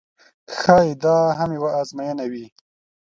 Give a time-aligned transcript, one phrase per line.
[0.57, 2.45] ښایي دا هم یوه آزموینه وي.